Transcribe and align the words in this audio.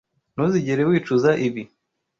Ntuzigera 0.33 0.81
wicuza 0.89 1.29
ibi. 1.47 1.63